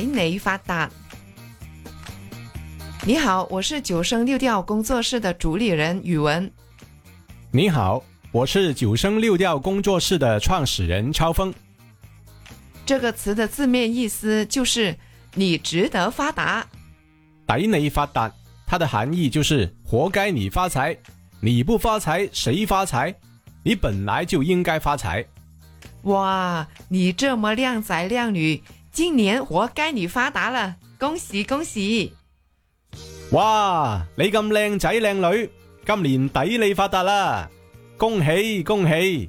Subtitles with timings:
[0.00, 0.90] 你发达。
[3.06, 6.50] 你好，我是九声六调工作室的主理人宇文。
[7.50, 8.02] 你好，
[8.32, 11.52] 我是九声六调工作室的创始人超峰。
[12.86, 14.96] 这个词的字面意思就是
[15.34, 16.66] 你值得发达。
[17.46, 18.32] 抵你发达，
[18.66, 20.96] 它的含义就是活该你发财。
[21.40, 23.14] 你不发财，谁发财？
[23.62, 25.24] 你本来就应该发财。
[26.04, 28.62] 哇，你这么靓仔靓女，
[28.94, 32.12] 今年活该你发达了，恭喜恭喜！
[33.32, 35.50] 哇，你咁靓仔靓女，
[35.84, 37.50] 今年抵你发达啦，
[37.96, 39.28] 恭喜恭喜！